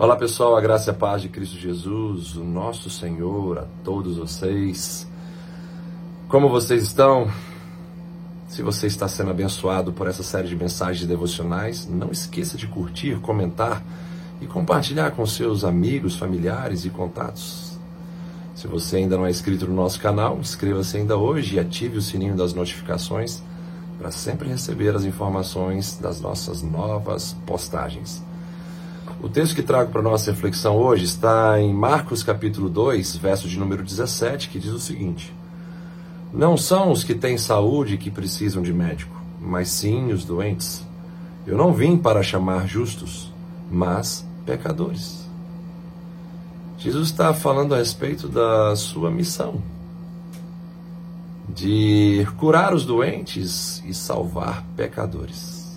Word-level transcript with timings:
Olá 0.00 0.14
pessoal, 0.14 0.56
a 0.56 0.60
graça 0.60 0.90
e 0.90 0.92
a 0.92 0.94
paz 0.94 1.22
de 1.22 1.28
Cristo 1.28 1.56
Jesus, 1.56 2.36
o 2.36 2.44
nosso 2.44 2.88
Senhor, 2.88 3.58
a 3.58 3.64
todos 3.82 4.16
vocês. 4.16 5.08
Como 6.28 6.48
vocês 6.48 6.84
estão? 6.84 7.28
Se 8.46 8.62
você 8.62 8.86
está 8.86 9.08
sendo 9.08 9.32
abençoado 9.32 9.92
por 9.92 10.06
essa 10.06 10.22
série 10.22 10.46
de 10.46 10.54
mensagens 10.54 11.04
devocionais, 11.04 11.88
não 11.88 12.12
esqueça 12.12 12.56
de 12.56 12.68
curtir, 12.68 13.18
comentar 13.18 13.82
e 14.40 14.46
compartilhar 14.46 15.10
com 15.10 15.26
seus 15.26 15.64
amigos, 15.64 16.14
familiares 16.14 16.84
e 16.84 16.90
contatos. 16.90 17.76
Se 18.54 18.68
você 18.68 18.98
ainda 18.98 19.16
não 19.16 19.26
é 19.26 19.30
inscrito 19.30 19.66
no 19.66 19.74
nosso 19.74 20.00
canal, 20.00 20.38
inscreva-se 20.38 20.96
ainda 20.96 21.16
hoje 21.16 21.56
e 21.56 21.58
ative 21.58 21.98
o 21.98 22.02
sininho 22.02 22.36
das 22.36 22.54
notificações 22.54 23.42
para 23.98 24.12
sempre 24.12 24.48
receber 24.48 24.94
as 24.94 25.02
informações 25.02 25.98
das 25.98 26.20
nossas 26.20 26.62
novas 26.62 27.32
postagens. 27.44 28.27
O 29.20 29.28
texto 29.28 29.54
que 29.54 29.62
trago 29.62 29.90
para 29.90 30.00
nossa 30.00 30.30
reflexão 30.30 30.76
hoje 30.76 31.04
está 31.04 31.60
em 31.60 31.72
Marcos 31.72 32.22
capítulo 32.22 32.68
2, 32.68 33.16
verso 33.16 33.48
de 33.48 33.58
número 33.58 33.82
17, 33.82 34.48
que 34.48 34.58
diz 34.58 34.70
o 34.70 34.78
seguinte: 34.78 35.34
Não 36.32 36.56
são 36.56 36.92
os 36.92 37.02
que 37.02 37.14
têm 37.14 37.36
saúde 37.36 37.96
que 37.96 38.10
precisam 38.10 38.62
de 38.62 38.72
médico, 38.72 39.20
mas 39.40 39.70
sim 39.70 40.12
os 40.12 40.24
doentes. 40.24 40.86
Eu 41.46 41.56
não 41.56 41.72
vim 41.72 41.96
para 41.96 42.22
chamar 42.22 42.68
justos, 42.68 43.32
mas 43.70 44.24
pecadores. 44.46 45.28
Jesus 46.78 47.08
está 47.08 47.34
falando 47.34 47.74
a 47.74 47.78
respeito 47.78 48.28
da 48.28 48.76
sua 48.76 49.10
missão 49.10 49.60
de 51.48 52.24
curar 52.36 52.72
os 52.72 52.84
doentes 52.84 53.82
e 53.84 53.92
salvar 53.92 54.64
pecadores. 54.76 55.67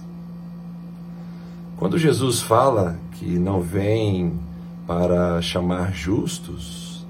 Quando 1.81 1.97
Jesus 1.97 2.43
fala 2.43 2.99
que 3.13 3.39
não 3.39 3.59
vem 3.59 4.39
para 4.85 5.41
chamar 5.41 5.91
justos, 5.91 7.03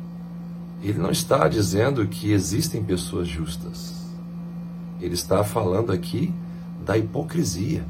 ele 0.81 0.97
não 0.97 1.11
está 1.11 1.49
dizendo 1.49 2.07
que 2.07 2.31
existem 2.31 2.81
pessoas 2.81 3.27
justas. 3.27 4.09
Ele 5.01 5.13
está 5.13 5.43
falando 5.43 5.91
aqui 5.91 6.33
da 6.85 6.97
hipocrisia. 6.97 7.83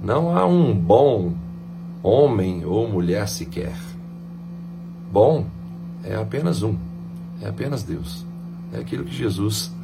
Não 0.00 0.38
há 0.38 0.46
um 0.46 0.72
bom 0.72 1.34
homem 2.00 2.64
ou 2.64 2.88
mulher 2.88 3.26
sequer. 3.26 3.76
Bom 5.10 5.46
é 6.04 6.14
apenas 6.14 6.62
um, 6.62 6.76
é 7.42 7.48
apenas 7.48 7.82
Deus. 7.82 8.24
É 8.72 8.78
aquilo 8.78 9.04
que 9.04 9.16
Jesus 9.16 9.74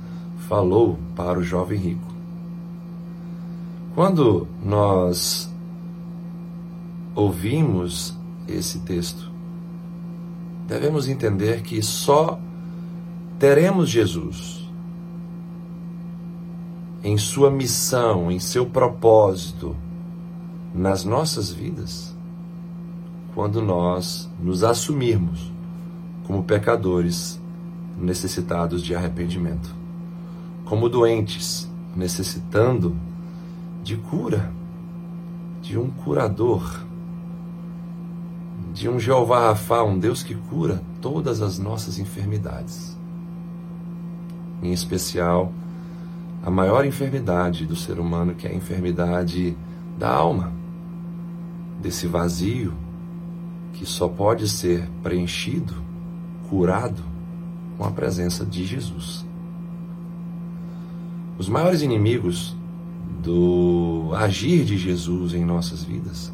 falou 0.46 0.96
para 1.16 1.40
o 1.40 1.42
jovem 1.42 1.80
rico. 1.80 2.13
Quando 3.94 4.48
nós 4.60 5.48
ouvimos 7.14 8.12
esse 8.48 8.80
texto, 8.80 9.30
devemos 10.66 11.08
entender 11.08 11.62
que 11.62 11.80
só 11.80 12.40
teremos 13.38 13.88
Jesus 13.88 14.68
em 17.04 17.16
sua 17.16 17.52
missão, 17.52 18.32
em 18.32 18.40
seu 18.40 18.66
propósito 18.66 19.76
nas 20.74 21.04
nossas 21.04 21.52
vidas, 21.52 22.16
quando 23.32 23.62
nós 23.62 24.28
nos 24.42 24.64
assumirmos 24.64 25.52
como 26.26 26.42
pecadores 26.42 27.40
necessitados 27.96 28.82
de 28.82 28.92
arrependimento, 28.92 29.72
como 30.64 30.88
doentes 30.88 31.70
necessitando 31.94 32.96
de 33.84 33.98
cura, 33.98 34.50
de 35.60 35.78
um 35.78 35.90
curador, 35.90 36.82
de 38.72 38.88
um 38.88 38.98
Jeová 38.98 39.48
Rafá, 39.48 39.82
um 39.82 39.98
Deus 39.98 40.22
que 40.22 40.34
cura 40.34 40.82
todas 41.02 41.42
as 41.42 41.58
nossas 41.58 41.98
enfermidades. 41.98 42.96
Em 44.62 44.72
especial, 44.72 45.52
a 46.42 46.50
maior 46.50 46.86
enfermidade 46.86 47.66
do 47.66 47.76
ser 47.76 48.00
humano, 48.00 48.34
que 48.34 48.46
é 48.46 48.50
a 48.50 48.54
enfermidade 48.54 49.54
da 49.98 50.10
alma, 50.10 50.50
desse 51.80 52.06
vazio 52.06 52.72
que 53.74 53.84
só 53.84 54.08
pode 54.08 54.48
ser 54.48 54.88
preenchido, 55.02 55.74
curado 56.48 57.02
com 57.76 57.84
a 57.84 57.90
presença 57.90 58.46
de 58.46 58.64
Jesus. 58.64 59.26
Os 61.36 61.48
maiores 61.50 61.82
inimigos 61.82 62.56
do 63.24 64.10
agir 64.14 64.64
de 64.64 64.76
Jesus 64.76 65.32
em 65.32 65.44
nossas 65.44 65.82
vidas 65.82 66.30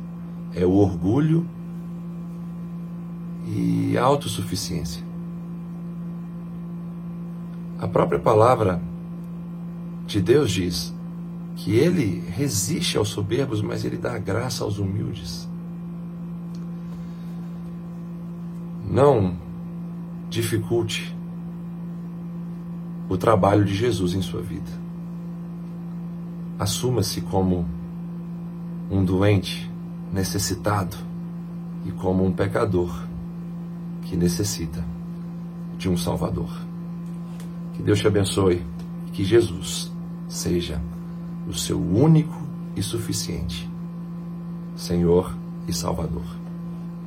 é 0.52 0.66
o 0.66 0.72
orgulho 0.72 1.46
e 3.46 3.96
a 3.96 4.02
autossuficiência. 4.02 5.04
A 7.78 7.86
própria 7.86 8.18
palavra 8.18 8.82
de 10.04 10.20
Deus 10.20 10.50
diz 10.50 10.92
que 11.54 11.76
ele 11.76 12.24
resiste 12.28 12.98
aos 12.98 13.08
soberbos, 13.08 13.62
mas 13.62 13.84
ele 13.84 13.96
dá 13.96 14.18
graça 14.18 14.64
aos 14.64 14.78
humildes. 14.78 15.48
Não 18.90 19.36
dificulte 20.28 21.16
o 23.08 23.16
trabalho 23.16 23.64
de 23.64 23.74
Jesus 23.74 24.12
em 24.14 24.22
sua 24.22 24.42
vida. 24.42 24.89
Assuma-se 26.60 27.22
como 27.22 27.64
um 28.90 29.02
doente 29.02 29.70
necessitado 30.12 30.94
e 31.86 31.90
como 31.90 32.22
um 32.22 32.30
pecador 32.30 33.02
que 34.02 34.14
necessita 34.14 34.84
de 35.78 35.88
um 35.88 35.96
Salvador. 35.96 36.50
Que 37.72 37.82
Deus 37.82 38.00
te 38.00 38.06
abençoe 38.06 38.62
e 39.06 39.10
que 39.10 39.24
Jesus 39.24 39.90
seja 40.28 40.78
o 41.48 41.54
seu 41.54 41.80
único 41.80 42.38
e 42.76 42.82
suficiente 42.82 43.66
Senhor 44.76 45.34
e 45.66 45.72
Salvador. 45.72 46.26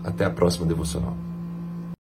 Até 0.04 0.26
a 0.26 0.32
próxima 0.32 0.66
devocional. 0.66 1.16